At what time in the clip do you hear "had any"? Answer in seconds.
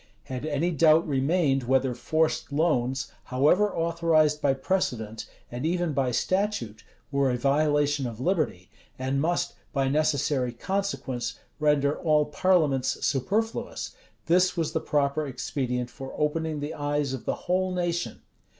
0.33-0.71